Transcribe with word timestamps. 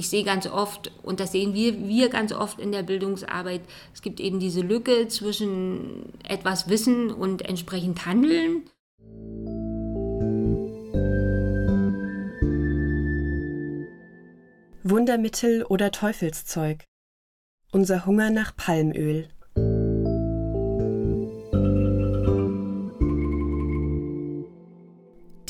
ich 0.00 0.08
sehe 0.08 0.24
ganz 0.24 0.46
oft, 0.46 0.90
und 1.02 1.20
das 1.20 1.32
sehen 1.32 1.52
wir, 1.52 1.86
wir 1.86 2.08
ganz 2.08 2.32
oft 2.32 2.58
in 2.58 2.72
der 2.72 2.82
Bildungsarbeit, 2.82 3.60
es 3.92 4.00
gibt 4.00 4.18
eben 4.18 4.40
diese 4.40 4.62
Lücke 4.62 5.08
zwischen 5.08 6.14
etwas 6.26 6.70
Wissen 6.70 7.10
und 7.10 7.42
entsprechend 7.42 8.06
Handeln. 8.06 8.62
Wundermittel 14.82 15.64
oder 15.64 15.90
Teufelszeug. 15.90 16.86
Unser 17.70 18.06
Hunger 18.06 18.30
nach 18.30 18.56
Palmöl. 18.56 19.28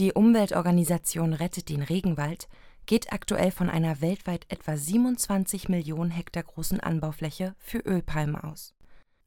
Die 0.01 0.13
Umweltorganisation 0.13 1.35
Rettet 1.35 1.69
den 1.69 1.83
Regenwald 1.83 2.49
geht 2.87 3.13
aktuell 3.13 3.51
von 3.51 3.71
einer 3.71 4.01
weltweit 4.01 4.47
etwa 4.49 4.77
27 4.77 5.69
Millionen 5.69 6.11
Hektar 6.11 6.43
großen 6.43 6.81
Anbaufläche 6.81 7.55
für 7.59 7.79
Ölpalmen 7.79 8.37
aus. 8.37 8.75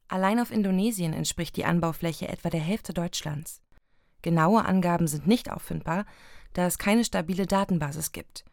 Allein 0.08 0.38
auf 0.38 0.50
Indonesien 0.50 1.12
entspricht 1.12 1.56
die 1.56 1.64
Anbaufläche 1.64 2.28
etwa 2.28 2.50
der 2.50 2.60
Hälfte 2.60 2.92
Deutschlands. 2.92 3.62
Genaue 4.22 4.64
Angaben 4.64 5.06
sind 5.06 5.26
nicht 5.26 5.50
auffindbar, 5.50 6.06
da 6.52 6.66
es 6.66 6.78
keine 6.78 7.04
stabile 7.04 7.46
Datenbasis 7.46 8.12
gibt. 8.12 8.44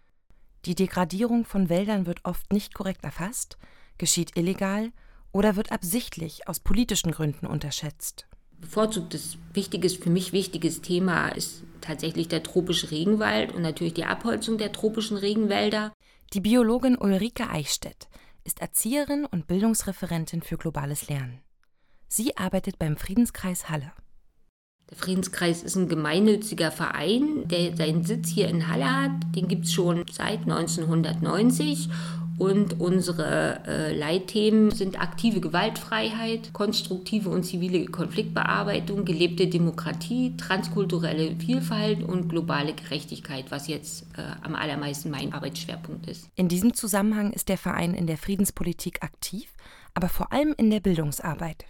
Die 0.66 0.76
Degradierung 0.76 1.46
von 1.46 1.70
Wäldern 1.70 2.06
wird 2.06 2.26
oft 2.26 2.52
nicht 2.54 2.74
korrekt 2.74 3.04
erfasst, 3.04 3.58
geschieht 3.98 4.38
illegal 4.38 4.92
oder 5.32 5.56
wird 5.56 5.72
absichtlich 5.72 6.48
aus 6.48 6.60
politischen 6.60 7.12
Gründen 7.12 7.48
unterschätzt. 7.48 8.28
Bevorzugtes 8.62 9.38
wichtiges, 9.54 9.96
für 9.96 10.10
mich 10.10 10.32
wichtiges 10.34 10.82
Thema 10.82 11.30
ist 11.30 11.64
tatsächlich 11.82 12.28
der 12.28 12.44
tropische 12.44 12.92
Regenwald 12.92 13.54
und 13.54 13.64
natürlich 13.64 13.96
die 13.96 14.06
Abholzung 14.06 14.58
der 14.58 14.72
tropischen 14.72 15.18
Regenwälder. 15.18 15.92
Die 16.34 16.40
Biologin 16.40 16.98
Ulrike 16.98 17.50
Eichstädt 17.50 18.08
ist 18.44 18.62
Erzieherin 18.62 19.26
und 19.26 19.48
Bildungsreferentin 19.48 20.42
für 20.42 20.58
globales 20.58 21.10
Lernen. 21.10 21.42
Sie 22.08 22.38
arbeitet 22.38 22.80
beim 22.80 22.98
Friedenskreis 22.98 23.70
Halle. 23.70 23.92
Der 24.90 24.98
Friedenskreis 24.98 25.64
ist 25.64 25.78
ein 25.78 25.88
gemeinnütziger 25.88 26.70
Verein, 26.70 27.48
der 27.48 27.78
seinen 27.78 28.04
Sitz 28.04 28.30
hier 28.30 28.50
in 28.50 28.68
Halle 28.68 29.04
hat. 29.04 29.36
Den 29.36 29.48
gibt 29.48 29.66
es 29.66 29.74
schon 29.74 30.06
seit 30.12 30.42
1990 30.42 31.90
und 32.42 32.80
unsere 32.80 33.60
äh, 33.68 33.96
Leitthemen 33.96 34.72
sind 34.72 35.00
aktive 35.00 35.42
Gewaltfreiheit, 35.42 36.54
konstruktive 36.54 37.30
und 37.30 37.44
zivile 37.44 37.86
Konfliktbearbeitung, 37.86 39.06
gelebte 39.06 39.46
Demokratie, 39.46 40.36
transkulturelle 40.38 41.36
Vielfalt 41.36 42.02
und 42.02 42.30
globale 42.30 42.74
Gerechtigkeit, 42.74 43.52
was 43.52 43.68
jetzt 43.68 44.08
äh, 44.18 44.24
am 44.42 44.56
allermeisten 44.56 45.12
mein 45.12 45.34
Arbeitsschwerpunkt 45.34 46.08
ist. 46.10 46.30
In 46.36 46.48
diesem 46.48 46.74
Zusammenhang 46.74 47.32
ist 47.32 47.48
der 47.48 47.60
Verein 47.60 47.94
in 47.94 48.08
der 48.08 48.18
Friedenspolitik 48.18 49.04
aktiv, 49.04 49.54
aber 49.94 50.10
vor 50.10 50.34
allem 50.34 50.56
in 50.58 50.72
der 50.72 50.80
Bildungsarbeit. 50.80 51.66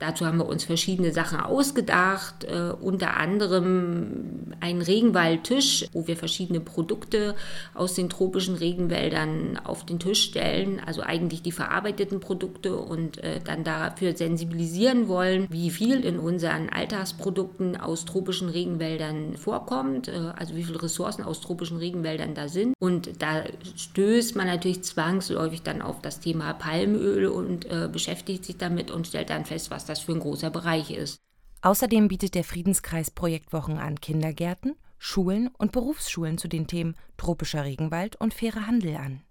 Dazu 0.00 0.24
haben 0.24 0.38
wir 0.38 0.46
uns 0.46 0.64
verschiedene 0.64 1.12
Sachen 1.12 1.38
ausgedacht, 1.38 2.44
äh, 2.44 2.72
unter 2.80 3.18
anderem 3.18 4.54
einen 4.60 4.80
Regenwaldtisch, 4.80 5.84
wo 5.92 6.06
wir 6.06 6.16
verschiedene 6.16 6.60
Produkte 6.60 7.34
aus 7.74 7.94
den 7.94 8.08
tropischen 8.08 8.54
Regenwäldern 8.54 9.60
auf 9.62 9.84
den 9.84 9.98
Tisch 9.98 10.24
stellen, 10.24 10.80
also 10.84 11.02
eigentlich 11.02 11.42
die 11.42 11.52
verarbeiteten 11.52 12.18
Produkte 12.18 12.76
und 12.76 13.22
äh, 13.22 13.40
dann 13.44 13.62
dafür 13.62 14.16
sensibilisieren 14.16 15.06
wollen, 15.06 15.46
wie 15.50 15.70
viel 15.70 16.00
in 16.02 16.18
unseren 16.18 16.70
Alltagsprodukten 16.70 17.76
aus 17.78 18.06
tropischen 18.06 18.48
Regenwäldern 18.48 19.36
vorkommt, 19.36 20.08
äh, 20.08 20.32
also 20.34 20.56
wie 20.56 20.64
viele 20.64 20.82
Ressourcen 20.82 21.24
aus 21.24 21.42
tropischen 21.42 21.76
Regenwäldern 21.76 22.34
da 22.34 22.48
sind. 22.48 22.74
Und 22.78 23.22
da 23.22 23.44
stößt 23.76 24.34
man 24.34 24.46
natürlich 24.46 24.82
zwangsläufig 24.82 25.60
dann 25.62 25.82
auf 25.82 26.00
das 26.00 26.20
Thema 26.20 26.54
Palmöl 26.54 27.26
und 27.26 27.66
äh, 27.66 27.88
beschäftigt 27.92 28.46
sich 28.46 28.56
damit 28.56 28.90
und 28.90 29.06
stellt 29.06 29.28
dann 29.28 29.44
fest, 29.44 29.70
was 29.70 29.89
das 29.90 30.00
für 30.00 30.12
ein 30.12 30.20
großer 30.20 30.50
Bereich 30.50 30.90
ist. 30.90 31.20
Außerdem 31.62 32.08
bietet 32.08 32.34
der 32.34 32.44
Friedenskreis 32.44 33.10
Projektwochen 33.10 33.78
an 33.78 34.00
Kindergärten, 34.00 34.76
Schulen 34.98 35.48
und 35.58 35.72
Berufsschulen 35.72 36.38
zu 36.38 36.48
den 36.48 36.66
Themen 36.66 36.96
tropischer 37.16 37.64
Regenwald 37.64 38.16
und 38.16 38.32
fairer 38.32 38.66
Handel 38.66 38.96
an. 38.96 39.22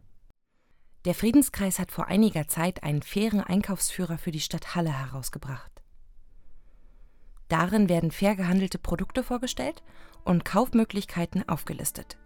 Der 1.06 1.16
Friedenskreis 1.16 1.80
hat 1.80 1.92
vor 1.92 2.08
einiger 2.08 2.48
Zeit 2.48 2.84
einen 2.84 3.02
fairen 3.02 3.40
Einkaufsführer 3.40 4.18
für 4.18 4.32
die 4.32 4.42
Stadt 4.42 4.76
Halle 4.76 4.92
herausgebracht. 4.92 5.72
Darin 7.48 7.90
werden 7.90 8.12
fair 8.12 8.36
gehandelte 8.36 8.78
Produkte 8.78 9.24
vorgestellt 9.24 9.82
und 10.24 10.46
Kaufmöglichkeiten 10.46 11.48
aufgelistet. 11.48 12.18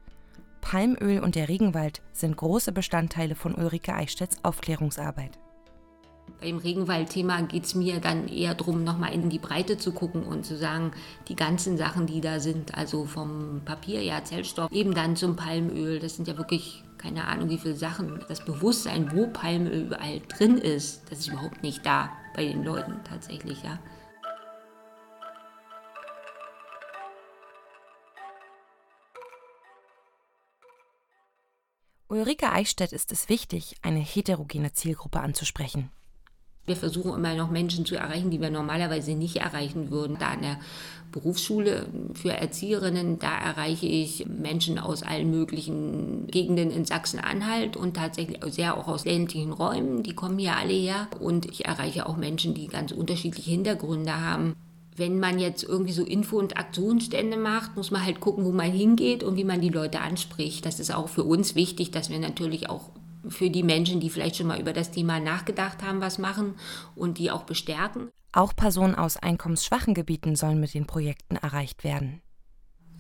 Palmöl 0.60 1.20
und 1.20 1.36
der 1.36 1.50
Regenwald 1.50 2.02
sind 2.14 2.36
große 2.36 2.72
Bestandteile 2.72 3.36
von 3.36 3.54
Ulrike 3.56 3.94
Eichstädts 3.94 4.44
Aufklärungsarbeit. 4.44 5.38
Beim 6.42 6.58
Regenwaldthema 6.58 7.42
geht 7.42 7.66
es 7.66 7.74
mir 7.74 8.02
dann 8.02 8.28
eher 8.28 8.54
darum, 8.54 8.84
nochmal 8.84 9.14
in 9.14 9.30
die 9.30 9.40
Breite 9.40 9.78
zu 9.78 9.94
gucken 9.94 10.24
und 10.24 10.46
zu 10.46 10.58
sagen, 10.58 10.92
die 11.30 11.36
ganzen 11.36 11.78
Sachen, 11.78 12.06
die 12.06 12.20
da 12.20 12.42
sind, 12.42 12.76
also 12.76 13.06
vom 13.06 13.62
Papier, 13.64 14.02
ja, 14.02 14.24
Zellstoff, 14.24 14.72
eben 14.72 14.94
dann 14.94 15.16
zum 15.16 15.38
Palmöl, 15.38 16.00
das 16.00 16.18
sind 16.18 16.28
ja 16.28 16.38
wirklich 16.38 16.84
keine 16.98 17.28
Ahnung, 17.28 17.50
wie 17.50 17.58
viele 17.58 17.76
Sachen. 17.76 18.24
Das 18.30 18.44
Bewusstsein, 18.44 19.12
wo 19.12 19.28
Palmöl 19.28 19.84
überall 19.84 20.22
drin 20.30 20.58
ist, 20.58 21.04
das 21.10 21.20
ist 21.20 21.28
überhaupt 21.28 21.62
nicht 21.62 21.86
da 21.86 22.10
bei 22.34 22.46
den 22.46 22.64
Leuten 22.64 23.02
tatsächlich, 23.04 23.62
ja. 23.64 23.78
Ulrike 32.08 32.52
Eichstädt 32.52 32.94
ist 32.94 33.12
es 33.12 33.28
wichtig, 33.28 33.76
eine 33.82 34.00
heterogene 34.00 34.72
Zielgruppe 34.72 35.20
anzusprechen. 35.20 35.90
Wir 36.66 36.78
versuchen 36.78 37.14
immer 37.14 37.36
noch 37.36 37.52
Menschen 37.52 37.86
zu 37.86 37.96
erreichen, 37.96 38.32
die 38.32 38.40
wir 38.40 38.50
normalerweise 38.50 39.16
nicht 39.16 39.38
erreichen 39.38 39.92
würden. 39.92 40.18
Da 40.18 40.30
an 40.30 40.42
der 40.42 40.60
Berufsschule 41.12 41.88
für 42.14 42.32
Erzieherinnen, 42.32 43.20
da 43.20 43.38
erreiche 43.38 43.86
ich 43.86 44.26
Menschen 44.28 44.80
aus 44.80 45.04
allen 45.04 45.30
möglichen 45.30 46.28
Gegenden 46.28 46.72
in 46.72 46.86
Sachsen-Anhalt 46.86 47.76
und 47.76 47.98
tatsächlich 47.98 48.40
sehr 48.54 48.78
auch 48.78 48.88
aus 48.88 49.04
ländlichen 49.04 49.52
Räumen. 49.52 50.04
Die 50.04 50.16
kommen 50.16 50.40
hier 50.40 50.56
alle 50.56 50.74
her. 50.74 51.08
Und 51.20 51.46
ich 51.52 51.66
erreiche 51.66 52.08
auch 52.08 52.16
Menschen, 52.16 52.54
die 52.54 52.68
ganz 52.68 52.94
unterschiedliche 52.94 53.52
Hintergründe 53.52 54.22
haben. 54.22 54.56
Wenn 54.96 55.20
man 55.20 55.40
jetzt 55.40 55.64
irgendwie 55.64 55.92
so 55.92 56.04
Info- 56.04 56.38
und 56.38 56.58
Aktionsstände 56.58 57.36
macht, 57.36 57.76
muss 57.76 57.92
man 57.92 58.06
halt 58.06 58.22
gucken, 58.22 58.46
wo 58.46 58.52
man 58.52 58.72
hingeht 58.72 59.24
und 59.24 59.36
wie 59.36 59.44
man 59.44 59.60
die 59.60 59.70
Leute 59.70 60.00
anspricht. 60.00 60.66
Das 60.66 60.80
ist 60.80 60.94
auch 60.94 61.10
für 61.10 61.24
uns 61.24 61.56
wichtig, 61.56 61.92
dass 61.92 62.10
wir 62.10 62.20
natürlich 62.20 62.70
auch 62.70 62.90
für 63.28 63.50
die 63.50 63.64
Menschen, 63.64 64.00
die 64.00 64.10
vielleicht 64.10 64.38
schon 64.38 64.48
mal 64.48 64.60
über 64.60 64.74
das 64.74 64.92
Thema 64.92 65.20
nachgedacht 65.20 65.84
haben, 65.84 66.02
was 66.02 66.18
machen 66.18 66.56
und 66.96 67.18
die 67.18 67.32
auch 67.32 67.44
bestärken. 67.44 68.10
Auch 68.32 68.56
Personen 68.56 68.96
aus 68.96 69.18
einkommensschwachen 69.18 69.94
Gebieten 69.94 70.36
sollen 70.36 70.60
mit 70.60 70.74
den 70.74 70.88
Projekten 70.88 71.36
erreicht 71.36 71.84
werden. 71.84 72.22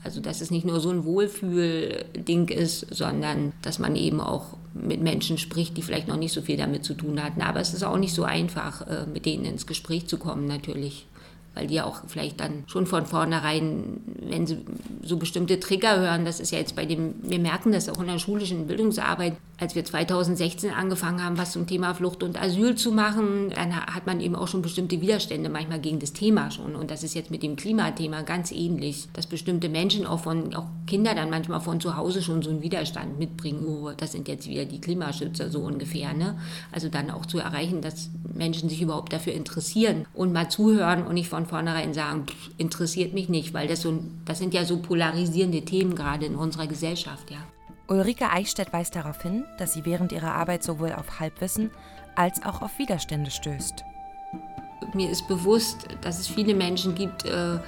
Also 0.04 0.20
dass 0.20 0.42
es 0.42 0.52
nicht 0.52 0.66
nur 0.66 0.80
so 0.82 0.90
ein 0.90 1.06
Wohlfühlding 1.06 2.50
ist, 2.50 2.94
sondern 2.94 3.54
dass 3.62 3.80
man 3.80 3.96
eben 3.96 4.20
auch 4.20 4.58
mit 4.74 5.02
Menschen 5.02 5.38
spricht, 5.38 5.78
die 5.78 5.82
vielleicht 5.82 6.08
noch 6.08 6.18
nicht 6.18 6.34
so 6.34 6.42
viel 6.42 6.58
damit 6.58 6.84
zu 6.84 6.94
tun 6.94 7.24
hatten. 7.24 7.42
Aber 7.42 7.62
es 7.62 7.74
ist 7.74 7.84
auch 7.84 7.98
nicht 7.98 8.14
so 8.14 8.24
einfach, 8.24 8.82
äh, 8.88 9.06
mit 9.06 9.26
denen 9.26 9.46
ins 9.46 9.66
Gespräch 9.66 10.08
zu 10.08 10.18
kommen 10.18 10.46
natürlich 10.46 11.08
weil 11.54 11.68
die 11.68 11.82
auch 11.82 12.02
vielleicht 12.08 12.40
dann 12.40 12.64
schon 12.68 12.86
von 12.88 13.06
vornherein, 13.06 14.02
wenn 14.22 14.48
sie 14.48 14.60
so 15.04 15.18
bestimmte 15.18 15.60
Trigger 15.60 16.00
hören, 16.00 16.26
das 16.26 16.40
ist 16.40 16.52
ja 16.52 16.58
jetzt 16.58 16.76
bei 16.76 16.86
dem, 16.86 17.16
wir 17.22 17.40
merken 17.40 17.72
das 17.72 17.90
auch 17.90 18.00
in 18.00 18.08
der 18.08 18.20
schulischen 18.20 18.68
Bildungsarbeit, 18.68 19.34
als 19.60 19.76
wir 19.76 19.86
2016 19.86 20.72
angefangen 20.72 21.24
haben, 21.24 21.38
was 21.38 21.52
zum 21.52 21.68
Thema 21.68 21.94
Flucht 21.94 22.24
und 22.24 22.42
Asyl 22.42 22.76
zu 22.76 22.92
machen, 22.92 23.52
dann 23.56 23.74
hat 23.76 24.06
man 24.06 24.20
eben 24.20 24.36
auch 24.36 24.48
schon 24.48 24.62
bestimmte 24.62 25.00
Widerstände 25.00 25.50
manchmal 25.50 25.80
gegen 25.80 26.00
das 26.00 26.12
Thema 26.12 26.52
schon. 26.52 26.76
Und 26.76 26.92
das 26.92 27.04
ist 27.04 27.14
jetzt 27.14 27.32
mit 27.32 27.44
dem 27.44 27.56
Klimathema 27.56 28.24
ganz 28.24 28.52
ähnlich, 28.52 29.08
dass 29.14 29.28
bestimmte 29.28 29.70
Menschen 29.70 30.06
auch 30.06 30.20
von, 30.22 30.54
auch 30.56 30.66
Kinder 30.88 31.14
dann 31.16 31.30
manchmal 31.30 31.62
von 31.62 31.80
zu 31.80 31.96
Hause 31.96 32.22
schon 32.22 32.42
so 32.42 32.50
einen 32.50 32.62
Widerstand 32.62 33.20
mitbringen, 33.20 33.66
oh, 33.66 33.92
das 33.96 34.12
sind 34.12 34.28
jetzt 34.28 34.48
wieder 34.48 34.66
die 34.66 34.82
Klimaschützer 34.82 35.50
so 35.50 35.60
ungefähr. 35.60 36.14
Ne? 36.14 36.38
Also 36.72 36.90
dann 36.90 37.12
auch 37.12 37.26
zu 37.26 37.38
erreichen, 37.38 37.82
dass 37.82 38.10
Menschen 38.34 38.70
sich 38.70 38.82
überhaupt 38.82 39.14
dafür 39.14 39.34
interessieren 39.34 40.06
und 40.14 40.34
mal 40.34 40.50
zuhören 40.50 41.04
und 41.04 41.14
nicht 41.14 41.30
von 41.30 41.43
vornherein 41.46 41.94
sagen, 41.94 42.26
pff, 42.28 42.52
interessiert 42.58 43.14
mich 43.14 43.30
nicht, 43.30 43.54
weil 43.54 43.68
das, 43.68 43.82
so, 43.82 44.00
das 44.26 44.40
sind 44.40 44.54
ja 44.54 44.66
so 44.66 44.78
polarisierende 44.78 45.62
Themen 45.62 45.96
gerade 45.96 46.26
in 46.26 46.36
unserer 46.36 46.68
Gesellschaft, 46.68 47.32
ja. 47.32 47.38
Ulrike 47.88 48.30
Eichstädt 48.30 48.72
weist 48.72 48.96
darauf 48.96 49.22
hin, 49.22 49.44
dass 49.58 49.74
sie 49.74 49.86
während 49.86 50.12
ihrer 50.12 50.34
Arbeit 50.34 50.64
sowohl 50.64 50.94
auf 50.94 51.20
Halbwissen 51.20 51.70
als 52.16 52.44
auch 52.44 52.62
auf 52.62 52.80
Widerstände 52.80 53.30
stößt. 53.30 53.84
Mir 54.94 55.10
ist 55.10 55.28
bewusst, 55.28 55.88
dass 56.02 56.20
es 56.20 56.28
viele 56.28 56.54
Menschen 56.54 56.96
gibt, 56.96 57.26
äh, 57.26 57.60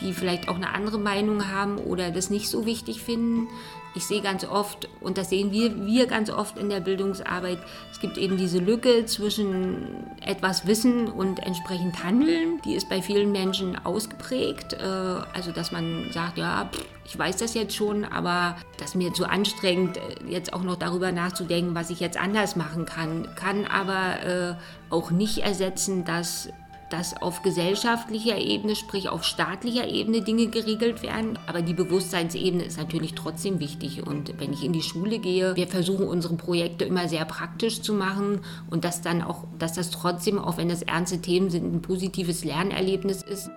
die 0.00 0.12
vielleicht 0.12 0.48
auch 0.48 0.56
eine 0.56 0.70
andere 0.70 0.98
Meinung 0.98 1.50
haben 1.50 1.78
oder 1.78 2.10
das 2.10 2.30
nicht 2.30 2.48
so 2.48 2.66
wichtig 2.66 3.02
finden. 3.02 3.48
Ich 3.96 4.06
sehe 4.06 4.20
ganz 4.20 4.44
oft, 4.44 4.88
und 5.00 5.18
das 5.18 5.30
sehen 5.30 5.52
wir, 5.52 5.86
wir 5.86 6.06
ganz 6.06 6.28
oft 6.28 6.58
in 6.58 6.68
der 6.68 6.80
Bildungsarbeit, 6.80 7.58
es 7.92 8.00
gibt 8.00 8.18
eben 8.18 8.36
diese 8.36 8.58
Lücke 8.58 9.06
zwischen 9.06 10.10
etwas 10.20 10.66
Wissen 10.66 11.06
und 11.06 11.38
entsprechend 11.38 12.02
Handeln. 12.02 12.60
Die 12.64 12.74
ist 12.74 12.88
bei 12.88 13.00
vielen 13.02 13.30
Menschen 13.30 13.76
ausgeprägt. 13.84 14.72
Äh, 14.72 14.84
also, 14.84 15.52
dass 15.52 15.70
man 15.70 16.10
sagt, 16.12 16.38
ja, 16.38 16.70
ich 17.04 17.16
weiß 17.16 17.36
das 17.36 17.54
jetzt 17.54 17.76
schon, 17.76 18.04
aber 18.04 18.56
das 18.78 18.90
ist 18.90 18.94
mir 18.96 19.12
zu 19.12 19.26
anstrengend, 19.26 19.98
äh, 19.98 20.00
jetzt 20.28 20.52
auch 20.52 20.62
noch 20.62 20.76
darüber 20.76 21.12
nachzudenken, 21.12 21.74
was 21.76 21.90
ich 21.90 22.00
jetzt 22.00 22.18
anders 22.18 22.56
machen 22.56 22.86
kann. 22.86 23.28
Kann 23.36 23.64
aber 23.64 24.22
äh, 24.24 24.54
auch 24.90 25.12
nicht 25.12 25.38
ersetzen, 25.38 26.04
dass 26.04 26.48
dass 26.94 27.20
auf 27.20 27.42
gesellschaftlicher 27.42 28.38
Ebene, 28.38 28.76
sprich 28.76 29.08
auf 29.08 29.24
staatlicher 29.24 29.88
Ebene 29.88 30.22
Dinge 30.22 30.46
geregelt 30.46 31.02
werden. 31.02 31.36
Aber 31.48 31.60
die 31.60 31.74
Bewusstseinsebene 31.74 32.62
ist 32.62 32.78
natürlich 32.78 33.14
trotzdem 33.14 33.58
wichtig. 33.58 34.06
Und 34.06 34.38
wenn 34.38 34.52
ich 34.52 34.62
in 34.62 34.72
die 34.72 34.82
Schule 34.82 35.18
gehe, 35.18 35.56
wir 35.56 35.66
versuchen 35.66 36.06
unsere 36.06 36.36
Projekte 36.36 36.84
immer 36.84 37.08
sehr 37.08 37.24
praktisch 37.24 37.82
zu 37.82 37.94
machen 37.94 38.42
und 38.70 38.84
dass 38.84 39.02
dann 39.02 39.22
auch, 39.22 39.44
dass 39.58 39.72
das 39.72 39.90
trotzdem, 39.90 40.38
auch 40.38 40.56
wenn 40.56 40.68
das 40.68 40.82
ernste 40.82 41.20
Themen 41.20 41.50
sind, 41.50 41.74
ein 41.74 41.82
positives 41.82 42.44
Lernerlebnis 42.44 43.22
ist. 43.22 43.50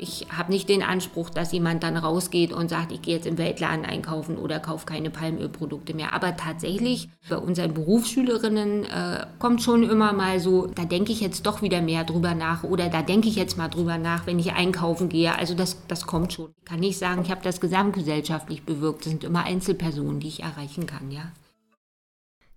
Ich 0.00 0.26
habe 0.34 0.50
nicht 0.50 0.70
den 0.70 0.82
Anspruch, 0.82 1.28
dass 1.28 1.52
jemand 1.52 1.82
dann 1.82 1.98
rausgeht 1.98 2.54
und 2.54 2.70
sagt, 2.70 2.90
ich 2.90 3.02
gehe 3.02 3.16
jetzt 3.16 3.26
im 3.26 3.36
Weltladen 3.36 3.84
einkaufen 3.84 4.38
oder 4.38 4.58
kaufe 4.58 4.86
keine 4.86 5.10
Palmölprodukte 5.10 5.92
mehr. 5.92 6.14
Aber 6.14 6.38
tatsächlich 6.38 7.10
bei 7.28 7.36
unseren 7.36 7.74
Berufsschülerinnen 7.74 8.84
äh, 8.84 9.26
kommt 9.38 9.62
schon 9.62 9.82
immer 9.82 10.14
mal 10.14 10.40
so, 10.40 10.66
da 10.66 10.86
denke 10.86 11.12
ich 11.12 11.20
jetzt 11.20 11.44
doch 11.44 11.60
wieder 11.60 11.82
mehr 11.82 12.04
drüber 12.04 12.34
nach 12.34 12.64
oder 12.64 12.88
da 12.88 13.02
denke 13.02 13.28
ich 13.28 13.36
jetzt 13.36 13.58
mal 13.58 13.68
drüber 13.68 13.98
nach, 13.98 14.26
wenn 14.26 14.38
ich 14.38 14.54
einkaufen 14.54 15.10
gehe. 15.10 15.36
Also 15.36 15.54
das, 15.54 15.76
das 15.86 16.06
kommt 16.06 16.32
schon. 16.32 16.54
Ich 16.58 16.64
kann 16.64 16.80
nicht 16.80 16.98
sagen, 16.98 17.20
ich 17.22 17.30
habe 17.30 17.42
das 17.44 17.60
gesamtgesellschaftlich 17.60 18.62
bewirkt. 18.62 19.04
Das 19.04 19.10
sind 19.10 19.24
immer 19.24 19.44
Einzelpersonen, 19.44 20.20
die 20.20 20.28
ich 20.28 20.42
erreichen 20.42 20.86
kann, 20.86 21.10
ja. 21.10 21.30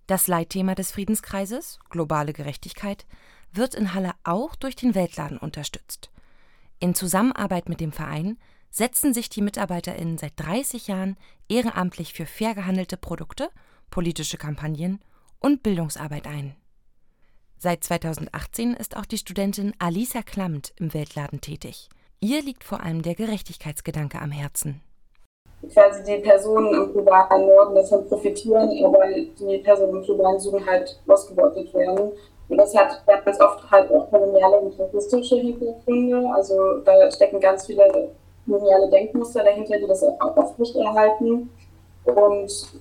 Das 0.06 0.28
Leitthema 0.28 0.74
des 0.74 0.92
Friedenskreises, 0.92 1.78
globale 1.90 2.32
Gerechtigkeit, 2.32 3.04
wird 3.52 3.74
in 3.74 3.92
Halle 3.92 4.12
auch 4.24 4.56
durch 4.56 4.76
den 4.76 4.94
Weltladen 4.94 5.36
unterstützt. 5.36 6.10
In 6.84 6.94
Zusammenarbeit 6.94 7.70
mit 7.70 7.80
dem 7.80 7.92
Verein 7.92 8.36
setzen 8.68 9.14
sich 9.14 9.30
die 9.30 9.40
MitarbeiterInnen 9.40 10.18
seit 10.18 10.32
30 10.36 10.86
Jahren 10.88 11.16
ehrenamtlich 11.48 12.12
für 12.12 12.26
fair 12.26 12.54
gehandelte 12.54 12.98
Produkte, 12.98 13.48
politische 13.90 14.36
Kampagnen 14.36 15.00
und 15.40 15.62
Bildungsarbeit 15.62 16.26
ein. 16.26 16.54
Seit 17.56 17.84
2018 17.84 18.74
ist 18.74 18.98
auch 18.98 19.06
die 19.06 19.16
Studentin 19.16 19.72
Alisa 19.78 20.20
Klamt 20.20 20.74
im 20.78 20.92
Weltladen 20.92 21.40
tätig. 21.40 21.88
Ihr 22.20 22.42
liegt 22.42 22.64
vor 22.64 22.82
allem 22.82 23.00
der 23.00 23.14
Gerechtigkeitsgedanke 23.14 24.20
am 24.20 24.30
Herzen. 24.30 24.82
Quasi 25.72 26.04
die 26.04 26.20
Personen 26.20 26.74
im 26.74 26.92
globalen 26.92 27.46
Norden 27.46 27.76
davon 27.76 28.06
profitieren, 28.06 28.84
aber 28.84 29.06
die 29.08 29.58
Personen 29.64 29.96
im 29.96 30.02
globalen 30.02 30.38
Süden 30.38 30.66
halt 30.66 31.00
ausgebeutet 31.06 31.72
werden. 31.72 32.12
Und 32.48 32.58
das 32.58 32.74
hat 32.76 33.04
ganz 33.06 33.40
oft 33.40 33.70
halt 33.70 33.90
auch 33.90 34.10
koloniale 34.10 34.60
und 34.60 34.78
rassistische 34.78 35.36
Hintergründe. 35.36 36.28
Also 36.34 36.78
da 36.84 37.10
stecken 37.10 37.40
ganz 37.40 37.66
viele 37.66 38.10
koloniale 38.46 38.90
Denkmuster 38.90 39.42
dahinter, 39.44 39.78
die 39.78 39.86
das 39.86 40.02
auch 40.02 40.36
aufrechterhalten. 40.36 41.50
Und 42.04 42.80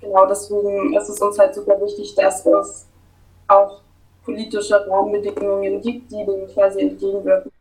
genau 0.00 0.26
deswegen 0.26 0.94
ist 0.94 1.08
es 1.08 1.20
uns 1.20 1.38
halt 1.38 1.54
super 1.54 1.80
wichtig, 1.80 2.14
dass 2.16 2.44
es 2.44 2.86
auch 3.46 3.80
politische 4.24 4.86
Rahmenbedingungen 4.88 5.80
gibt, 5.80 6.10
die 6.10 6.24
dem 6.24 6.46
quasi 6.48 6.80
entgegenwirken. 6.80 7.52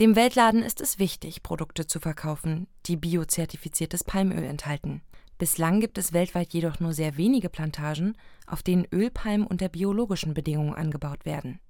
Dem 0.00 0.16
Weltladen 0.16 0.62
ist 0.62 0.80
es 0.80 0.98
wichtig, 0.98 1.42
Produkte 1.42 1.86
zu 1.86 2.00
verkaufen, 2.00 2.66
die 2.86 2.96
biozertifiziertes 2.96 4.02
Palmöl 4.02 4.44
enthalten. 4.44 5.02
Bislang 5.40 5.80
gibt 5.80 5.96
es 5.96 6.12
weltweit 6.12 6.52
jedoch 6.52 6.80
nur 6.80 6.92
sehr 6.92 7.16
wenige 7.16 7.48
Plantagen, 7.48 8.14
auf 8.46 8.62
denen 8.62 8.86
Ölpalmen 8.92 9.46
unter 9.46 9.70
biologischen 9.70 10.34
Bedingungen 10.34 10.74
angebaut 10.74 11.24
werden. 11.24 11.60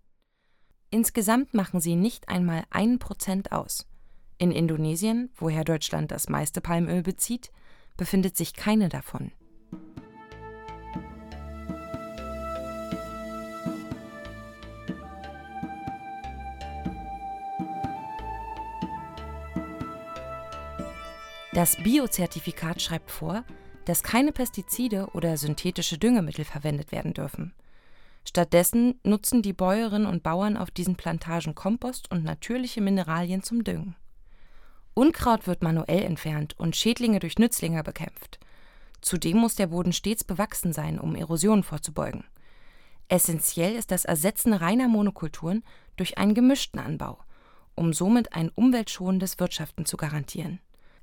Insgesamt 0.91 1.55
machen 1.55 1.81
sie 1.81 1.95
nicht 1.95 2.29
einmal 2.29 2.65
ein 2.71 2.99
Prozent 2.99 3.53
aus. 3.53 3.87
In 4.39 4.51
Indonesien, 4.51 5.31
woher 5.37 5.63
Deutschland 5.63 6.11
das 6.11 6.29
meiste 6.29 6.61
Palmöl 6.61 7.05
bezieht, 7.05 7.53
befindet 7.97 8.37
sich 8.37 8.55
keine 8.55 8.89
davon. 8.89 9.31
Das 21.53 21.77
Biozertifikat 21.77 22.81
schreibt 22.81 23.11
vor, 23.11 23.45
dass 23.85 24.05
keine 24.05 24.31
Pestizide 24.31 25.09
oder 25.15 25.37
synthetische 25.37 25.99
Düngemittel 25.99 26.45
verwendet 26.45 26.93
werden 26.93 27.13
dürfen. 27.13 27.55
Stattdessen 28.25 29.01
nutzen 29.03 29.43
die 29.43 29.53
Bäuerinnen 29.53 30.07
und 30.07 30.23
Bauern 30.23 30.57
auf 30.57 30.71
diesen 30.71 30.95
Plantagen 30.95 31.57
Kompost 31.57 32.09
und 32.13 32.23
natürliche 32.23 32.81
Mineralien 32.81 33.43
zum 33.43 33.65
Düngen. 33.65 33.97
Unkraut 34.95 35.49
wird 35.49 35.63
manuell 35.63 36.03
entfernt 36.03 36.55
und 36.57 36.77
Schädlinge 36.77 37.19
durch 37.19 37.39
Nützlinge 37.39 37.83
bekämpft. 37.83 38.39
Zudem 39.01 39.39
muss 39.39 39.57
der 39.57 39.69
Boden 39.69 39.93
stets 39.93 40.23
bewachsen 40.23 40.73
sein, 40.73 41.01
um 41.01 41.17
Erosionen 41.17 41.65
vorzubeugen. 41.65 42.25
Essentiell 43.09 43.75
ist 43.75 43.91
das 43.91 44.05
Ersetzen 44.05 44.53
reiner 44.53 44.87
Monokulturen 44.87 45.65
durch 45.97 46.17
einen 46.17 46.35
gemischten 46.35 46.79
Anbau, 46.79 47.19
um 47.75 47.93
somit 47.93 48.35
ein 48.35 48.51
umweltschonendes 48.51 49.41
Wirtschaften 49.41 49.85
zu 49.85 49.97
garantieren. 49.97 50.61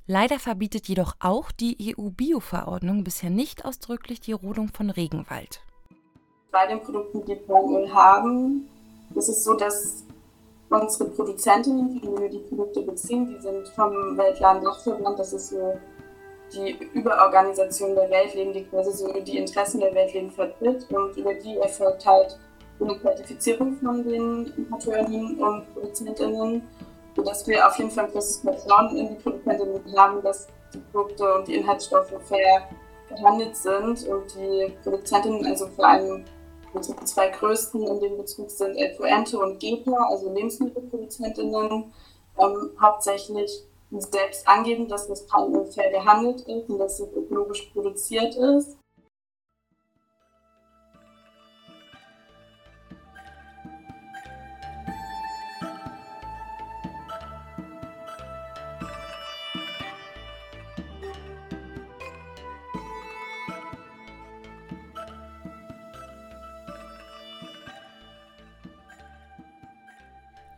Leider 0.09 0.39
verbietet 0.39 0.88
jedoch 0.88 1.15
auch 1.19 1.51
die 1.51 1.94
EU-Bio-Verordnung 1.98 3.04
bisher 3.04 3.30
nicht 3.30 3.65
ausdrücklich 3.65 4.21
die 4.21 4.31
Rodung 4.31 4.69
von 4.69 4.89
Regenwald. 4.89 5.59
Bei 6.50 6.65
den 6.65 6.81
Produkten, 6.81 7.25
die 7.25 7.36
Palmöl 7.36 7.94
haben, 7.94 8.69
ist 9.13 9.27
es 9.27 9.44
so, 9.44 9.54
dass 9.54 10.06
unsere 10.69 11.09
Produzentinnen, 11.09 12.00
die 12.01 12.07
wir 12.07 12.30
die 12.30 12.39
Produkte 12.39 12.83
beziehen, 12.83 13.27
die 13.27 13.42
sind 13.42 13.68
vom 13.68 14.18
Weltladen 14.18 14.63
Dachverband, 14.63 15.19
das 15.19 15.33
ist 15.33 15.50
so 15.50 15.77
die 16.54 16.77
Überorganisation 16.94 17.94
der 17.94 18.09
Weltleben, 18.09 18.54
die 18.54 18.63
quasi 18.63 18.94
so 18.94 19.12
die 19.12 19.38
Interessen 19.38 19.81
der 19.81 19.94
Weltleben 19.94 20.31
vertritt 20.31 20.89
und 20.89 21.18
über 21.18 21.33
die 21.33 21.57
erfolgt 21.57 22.06
halt 22.06 22.39
eine 22.80 22.98
Qualifizierung 22.98 23.75
von 23.77 24.04
den 24.07 24.54
Importeurinnen 24.56 25.38
und 25.38 25.74
Produzentinnen 25.74 26.62
sodass 27.18 27.48
wir 27.48 27.68
auf 27.68 27.78
jeden 27.78 27.90
Fall 27.90 28.06
ein 28.06 28.12
großes 28.12 28.38
Vertrauen 28.38 28.96
in 28.96 29.10
die 29.10 29.16
Produzentinnen 29.16 29.98
haben, 29.98 30.22
dass 30.22 30.48
die 30.74 30.78
Produkte 30.92 31.34
und 31.34 31.48
die 31.48 31.56
Inhaltsstoffe 31.56 32.14
fair 32.25 32.69
gehandelt 33.10 33.58
sind 33.58 34.08
und 34.08 34.36
die 34.36 34.72
Produzentinnen, 34.84 35.46
also 35.48 35.68
vor 35.68 35.88
allem 35.88 36.25
unsere 36.74 37.04
zwei 37.06 37.30
größten 37.30 37.81
in 37.88 38.00
dem 38.00 38.18
Bezug 38.18 38.52
sind 38.52 38.75
El 38.78 38.94
Fuente 38.96 39.40
und 39.40 39.60
Gebler, 39.60 40.08
also 40.10 40.31
Lebensmittelproduzentinnen, 40.31 41.92
ähm, 42.40 42.71
hauptsächlich 42.80 43.64
selbst 43.90 44.47
angeben, 44.47 44.88
dass 44.88 45.07
das 45.07 45.26
Palmöl 45.26 45.66
fair 45.66 45.90
gehandelt 45.90 46.42
ist 46.42 46.69
und 46.69 46.78
dass 46.78 47.00
es 47.00 47.12
ökologisch 47.14 47.71
produziert 47.74 48.36
ist. 48.36 48.78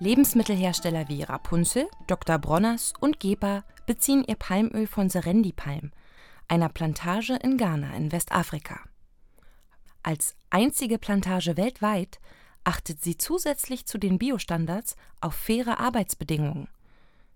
Lebensmittelhersteller 0.01 1.09
wie 1.09 1.23
Rapunzel, 1.23 1.89
Dr. 2.07 2.37
Bronners 2.37 2.93
und 3.01 3.19
Gepa 3.19 3.65
beziehen 3.85 4.23
ihr 4.25 4.35
Palmöl 4.35 4.87
von 4.87 5.09
Serendi-Palm, 5.09 5.91
einer 6.47 6.69
Plantage 6.69 7.35
in 7.35 7.57
Ghana 7.57 7.93
in 7.95 8.09
Westafrika. 8.13 8.79
Als 10.01 10.35
einzige 10.49 10.99
Plantage 10.99 11.57
weltweit 11.57 12.21
achtet 12.63 13.03
sie 13.03 13.17
zusätzlich 13.17 13.85
zu 13.87 13.97
den 13.97 14.17
Biostandards 14.17 14.95
auf 15.19 15.35
faire 15.35 15.81
Arbeitsbedingungen. 15.81 16.69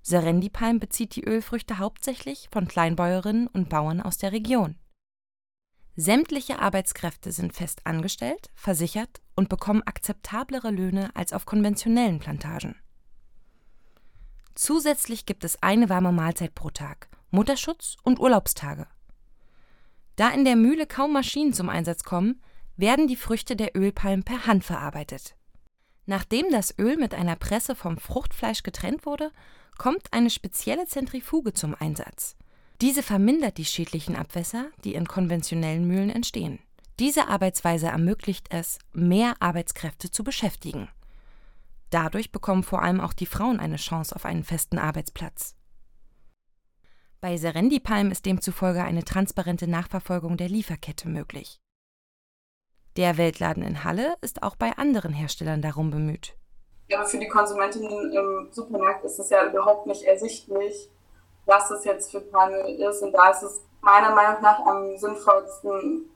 Serendi-Palm 0.02 0.80
bezieht 0.80 1.18
die 1.18 1.26
Ölfrüchte 1.26 1.80
hauptsächlich 1.80 2.48
von 2.50 2.70
Kleinbäuerinnen 2.70 3.48
und 3.48 3.68
Bauern 3.68 4.02
aus 4.02 4.18
der 4.18 4.32
Region. 4.32 4.76
Sämtliche 5.98 6.60
Arbeitskräfte 6.60 7.34
sind 7.34 7.54
fest 7.54 7.82
angestellt, 7.86 8.52
versichert 8.56 9.22
und 9.36 9.50
bekommen 9.50 9.84
akzeptablere 9.84 10.72
Löhne 10.72 11.10
als 11.16 11.34
auf 11.34 11.46
konventionellen 11.46 12.20
Plantagen. 12.20 12.76
Zusätzlich 14.56 15.26
gibt 15.26 15.44
es 15.44 15.62
eine 15.64 15.90
warme 15.90 16.12
Mahlzeit 16.12 16.54
pro 16.54 16.70
Tag, 16.70 17.10
Mutterschutz 17.32 17.98
und 18.04 18.20
Urlaubstage. 18.20 18.88
Da 20.16 20.30
in 20.30 20.46
der 20.46 20.56
Mühle 20.56 20.86
kaum 20.86 21.14
Maschinen 21.14 21.54
zum 21.54 21.70
Einsatz 21.70 22.04
kommen, 22.04 22.42
werden 22.78 23.08
die 23.08 23.16
Früchte 23.16 23.56
der 23.56 23.76
Ölpalmen 23.76 24.24
per 24.24 24.46
Hand 24.46 24.64
verarbeitet. 24.64 25.36
Nachdem 26.06 26.52
das 26.52 26.78
Öl 26.78 26.98
mit 26.98 27.14
einer 27.14 27.36
Presse 27.36 27.76
vom 27.76 27.98
Fruchtfleisch 27.98 28.64
getrennt 28.64 29.06
wurde, 29.06 29.32
kommt 29.78 30.12
eine 30.12 30.30
spezielle 30.30 30.86
Zentrifuge 30.86 31.54
zum 31.54 31.76
Einsatz. 31.76 32.36
Diese 32.82 33.02
vermindert 33.02 33.58
die 33.58 33.66
schädlichen 33.66 34.16
Abwässer, 34.16 34.68
die 34.84 34.94
in 34.94 35.08
konventionellen 35.08 35.88
Mühlen 35.88 36.10
entstehen. 36.10 36.60
Diese 37.04 37.28
Arbeitsweise 37.28 37.88
ermöglicht 37.88 38.48
es, 38.50 38.80
mehr 38.94 39.34
Arbeitskräfte 39.42 40.10
zu 40.10 40.24
beschäftigen. 40.24 40.88
Dadurch 41.90 42.32
bekommen 42.32 42.64
vor 42.64 42.82
allem 42.82 43.02
auch 43.02 43.12
die 43.12 43.26
Frauen 43.26 43.60
eine 43.60 43.76
Chance 43.76 44.16
auf 44.16 44.24
einen 44.24 44.46
festen 44.46 44.78
Arbeitsplatz. 44.78 45.54
Bei 47.20 47.36
Serendipalm 47.36 48.10
ist 48.10 48.26
demzufolge 48.26 48.82
eine 48.82 49.04
transparente 49.04 49.68
Nachverfolgung 49.68 50.38
der 50.38 50.48
Lieferkette 50.48 51.10
möglich. 51.10 51.60
Der 52.96 53.18
Weltladen 53.18 53.64
in 53.64 53.84
Halle 53.84 54.16
ist 54.22 54.42
auch 54.42 54.56
bei 54.56 54.72
anderen 54.78 55.12
Herstellern 55.12 55.62
darum 55.62 55.92
bemüht. 55.92 56.38
Ja, 56.88 57.04
für 57.04 57.20
die 57.20 57.28
Konsumentinnen 57.28 58.14
im 58.14 58.48
Supermarkt 58.54 59.04
ist 59.04 59.20
es 59.20 59.30
ja 59.30 59.46
überhaupt 59.46 59.88
nicht 59.88 60.04
ersichtlich, 60.04 60.90
was 61.48 61.70
es 61.70 61.84
jetzt 61.84 62.12
für 62.12 62.22
Palmöl 62.22 62.80
ist. 62.80 63.02
Und 63.02 63.12
da 63.12 63.32
ist 63.32 63.44
es 63.44 63.62
meiner 63.82 64.16
Meinung 64.16 64.42
nach 64.42 64.66
am 64.66 64.96
sinnvollsten, 64.96 66.10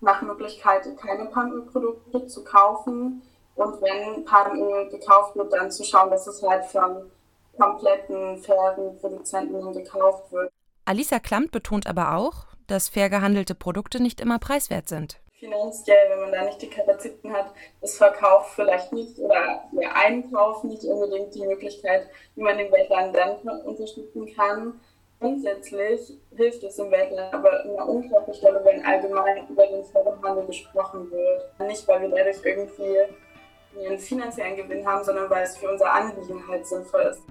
nach 0.00 0.22
Möglichkeit 0.22 0.88
keine 1.00 1.26
Palmölprodukte 1.26 2.26
zu 2.26 2.44
kaufen. 2.44 3.22
Und 3.54 3.82
wenn 3.82 4.24
Palmöl 4.24 4.88
gekauft 4.88 5.34
wird, 5.36 5.52
dann 5.52 5.70
zu 5.70 5.82
schauen, 5.82 6.10
dass 6.10 6.26
es 6.26 6.42
halt 6.42 6.64
von 6.66 7.10
kompletten 7.58 8.38
fairen 8.38 8.96
Produzenten 9.00 9.72
gekauft 9.72 10.30
wird. 10.30 10.52
Alisa 10.84 11.18
Klamt 11.18 11.50
betont 11.50 11.86
aber 11.86 12.14
auch, 12.14 12.46
dass 12.68 12.88
fair 12.88 13.10
gehandelte 13.10 13.54
Produkte 13.54 14.00
nicht 14.00 14.20
immer 14.20 14.38
preiswert 14.38 14.88
sind. 14.88 15.20
Finanziell, 15.38 16.10
wenn 16.10 16.20
man 16.20 16.32
da 16.32 16.44
nicht 16.44 16.60
die 16.62 16.70
Kapazitäten 16.70 17.32
hat, 17.32 17.52
ist 17.80 17.96
Verkauf 17.96 18.54
vielleicht 18.54 18.92
nicht 18.92 19.18
oder 19.18 19.64
der 19.72 19.94
Einkauf 19.94 20.64
nicht 20.64 20.84
unbedingt 20.84 21.34
die 21.34 21.46
Möglichkeit, 21.46 22.08
wie 22.34 22.42
man 22.42 22.58
den 22.58 22.72
Weltland 22.72 23.14
dann 23.14 23.60
unterstützen 23.62 24.34
kann. 24.34 24.80
Grundsätzlich 25.20 26.16
hilft 26.36 26.62
es 26.62 26.78
im 26.78 26.90
Weltland 26.92 27.34
aber 27.34 27.64
in 27.64 27.70
einer 27.72 27.88
unglaublichen 27.88 28.34
Stelle, 28.34 28.64
wenn 28.64 28.84
allgemein 28.84 29.48
über 29.48 29.66
den 29.66 29.84
Förderhandel 29.84 30.46
gesprochen 30.46 31.10
wird. 31.10 31.68
Nicht, 31.68 31.88
weil 31.88 32.02
wir 32.02 32.10
dadurch 32.10 32.38
irgendwie 32.44 33.86
einen 33.86 33.98
finanziellen 33.98 34.56
Gewinn 34.56 34.86
haben, 34.86 35.04
sondern 35.04 35.28
weil 35.28 35.44
es 35.44 35.56
für 35.56 35.70
unser 35.70 35.92
Anliegen 35.92 36.46
halt 36.46 36.66
sinnvoll 36.66 37.02
ist. 37.02 37.22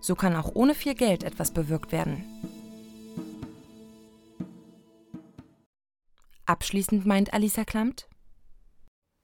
So 0.00 0.14
kann 0.14 0.34
auch 0.34 0.50
ohne 0.54 0.74
viel 0.74 0.94
Geld 0.94 1.22
etwas 1.22 1.52
bewirkt 1.52 1.92
werden. 1.92 2.24
Abschließend 6.46 7.06
meint 7.06 7.32
Alisa 7.32 7.64
Klamt. 7.64 8.08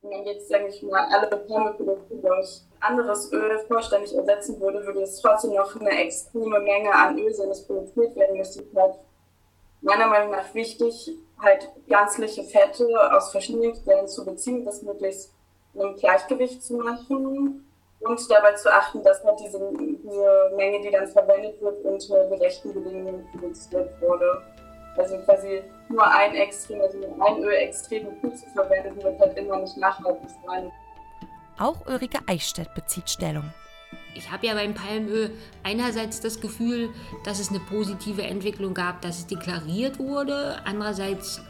Wenn 0.04 0.18
man 0.18 0.26
jetzt, 0.26 0.48
sage 0.48 0.66
ich 0.66 0.82
mal, 0.82 1.08
alle 1.10 1.26
Palmölprodukte 1.28 2.16
durch 2.16 2.60
anderes 2.78 3.32
Öl 3.32 3.58
vollständig 3.66 4.14
ersetzen 4.14 4.60
würde, 4.60 4.84
würde 4.84 5.00
es 5.00 5.18
trotzdem 5.22 5.54
noch 5.54 5.74
eine 5.80 6.04
extreme 6.04 6.60
Menge 6.60 6.92
an 6.92 7.18
Öl 7.18 7.32
sein, 7.32 7.48
das 7.48 7.66
produziert 7.66 8.14
werden 8.14 8.36
müsste. 8.36 8.64
Halt 8.76 8.96
meiner 9.80 10.06
Meinung 10.06 10.32
nach 10.32 10.52
wichtig, 10.52 11.10
halt 11.38 11.70
ganzliche 11.88 12.44
Fette 12.44 12.86
aus 13.16 13.30
verschiedenen 13.30 13.72
Quellen 13.82 14.06
zu 14.06 14.26
beziehen, 14.26 14.62
das 14.66 14.82
möglichst 14.82 15.32
einem 15.74 15.96
Gleichgewicht 15.96 16.62
zu 16.62 16.76
machen 16.76 17.66
und 18.00 18.30
dabei 18.30 18.52
zu 18.52 18.70
achten, 18.70 19.02
dass 19.02 19.24
halt 19.24 19.40
diese, 19.40 19.58
diese 19.78 20.52
Menge, 20.54 20.82
die 20.82 20.90
dann 20.90 21.08
verwendet 21.08 21.62
wird, 21.62 21.82
unter 21.82 22.26
gerechten 22.26 22.74
Bedingungen 22.74 23.26
produziert 23.32 23.88
wurde. 24.02 24.42
Also 24.96 25.18
quasi 25.18 25.62
nur 25.88 26.06
ein 26.06 26.34
Extrem, 26.34 26.80
also 26.80 26.98
nur 26.98 27.26
ein 27.26 27.42
Öl 27.42 27.54
extrem 27.54 28.20
gut 28.20 28.38
zu 28.38 28.46
verwenden, 28.50 29.02
wird 29.02 29.18
halt 29.20 29.36
immer 29.36 29.58
nicht 29.58 29.76
nachhaltig 29.76 30.30
sein. 30.46 30.70
Auch 31.58 31.86
Ulrike 31.86 32.18
Eichstätt 32.26 32.74
bezieht 32.74 33.08
Stellung. 33.10 33.44
Ich 34.14 34.30
habe 34.30 34.46
ja 34.46 34.54
beim 34.54 34.74
Palmöl 34.74 35.30
einerseits 35.62 36.20
das 36.20 36.40
Gefühl, 36.40 36.90
dass 37.24 37.40
es 37.40 37.50
eine 37.50 37.60
positive 37.60 38.22
Entwicklung 38.22 38.74
gab, 38.74 39.00
dass 39.02 39.18
es 39.18 39.26
deklariert 39.26 39.98
wurde. 39.98 40.56
Andererseits 40.64 41.40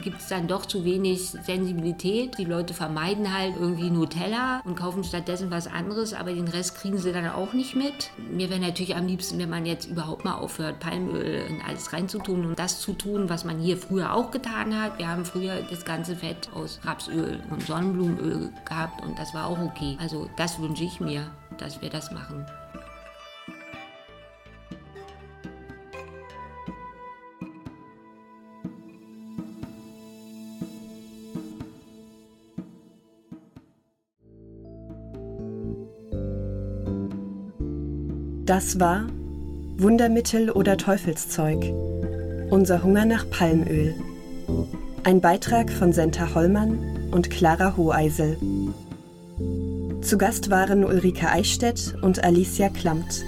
gibt 0.00 0.20
es 0.20 0.28
dann 0.28 0.48
doch 0.48 0.66
zu 0.66 0.84
wenig 0.84 1.30
Sensibilität. 1.30 2.38
Die 2.38 2.44
Leute 2.44 2.74
vermeiden 2.74 3.36
halt 3.36 3.54
irgendwie 3.58 3.90
Nutella 3.90 4.60
und 4.64 4.76
kaufen 4.76 5.04
stattdessen 5.04 5.50
was 5.50 5.66
anderes, 5.66 6.14
aber 6.14 6.32
den 6.32 6.48
Rest 6.48 6.76
kriegen 6.76 6.98
sie 6.98 7.12
dann 7.12 7.28
auch 7.28 7.52
nicht 7.52 7.74
mit. 7.74 8.10
Mir 8.30 8.50
wäre 8.50 8.60
natürlich 8.60 8.96
am 8.96 9.06
liebsten, 9.06 9.38
wenn 9.38 9.50
man 9.50 9.66
jetzt 9.66 9.86
überhaupt 9.86 10.24
mal 10.24 10.34
aufhört, 10.34 10.80
Palmöl 10.80 11.46
in 11.48 11.60
alles 11.62 11.92
reinzutun 11.92 12.46
und 12.46 12.58
das 12.58 12.80
zu 12.80 12.92
tun, 12.92 13.28
was 13.28 13.44
man 13.44 13.58
hier 13.58 13.76
früher 13.76 14.14
auch 14.14 14.30
getan 14.30 14.80
hat. 14.80 14.98
Wir 14.98 15.08
haben 15.08 15.24
früher 15.24 15.62
das 15.68 15.84
ganze 15.84 16.16
Fett 16.16 16.48
aus 16.54 16.80
Rapsöl 16.84 17.40
und 17.50 17.62
Sonnenblumenöl 17.62 18.50
gehabt 18.64 19.02
und 19.02 19.18
das 19.18 19.34
war 19.34 19.46
auch 19.46 19.58
okay. 19.58 19.96
Also 20.00 20.28
das 20.36 20.60
wünsche 20.60 20.84
ich 20.84 21.00
mir, 21.00 21.30
dass 21.58 21.82
wir 21.82 21.90
das 21.90 22.10
machen. 22.12 22.46
Das 38.46 38.80
war 38.80 39.06
Wundermittel 39.76 40.50
oder 40.50 40.76
Teufelszeug. 40.76 41.72
Unser 42.50 42.82
Hunger 42.82 43.04
nach 43.04 43.30
Palmöl. 43.30 43.94
Ein 45.04 45.20
Beitrag 45.20 45.70
von 45.70 45.92
Senta 45.92 46.34
Hollmann 46.34 47.08
und 47.12 47.30
Clara 47.30 47.76
Hoheisel. 47.76 48.36
Zu 50.00 50.18
Gast 50.18 50.50
waren 50.50 50.84
Ulrike 50.84 51.28
Eichstätt 51.28 51.94
und 52.02 52.24
Alicia 52.24 52.68
Klamt. 52.68 53.24